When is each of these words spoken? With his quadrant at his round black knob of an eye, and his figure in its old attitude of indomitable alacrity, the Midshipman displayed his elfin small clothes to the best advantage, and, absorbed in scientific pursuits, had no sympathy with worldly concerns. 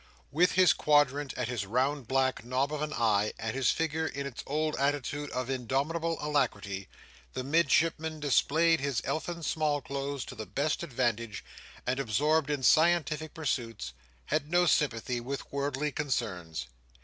With 0.31 0.53
his 0.53 0.73
quadrant 0.73 1.31
at 1.37 1.47
his 1.47 1.63
round 1.63 2.07
black 2.07 2.43
knob 2.43 2.73
of 2.73 2.81
an 2.81 2.91
eye, 2.91 3.33
and 3.37 3.55
his 3.55 3.69
figure 3.69 4.07
in 4.07 4.25
its 4.25 4.41
old 4.47 4.75
attitude 4.77 5.29
of 5.29 5.47
indomitable 5.47 6.17
alacrity, 6.21 6.87
the 7.33 7.43
Midshipman 7.43 8.19
displayed 8.19 8.79
his 8.79 9.03
elfin 9.05 9.43
small 9.43 9.79
clothes 9.79 10.25
to 10.25 10.33
the 10.33 10.47
best 10.47 10.81
advantage, 10.81 11.45
and, 11.85 11.99
absorbed 11.99 12.49
in 12.49 12.63
scientific 12.63 13.35
pursuits, 13.35 13.93
had 14.25 14.49
no 14.49 14.65
sympathy 14.65 15.19
with 15.19 15.51
worldly 15.53 15.91
concerns. 15.91 16.65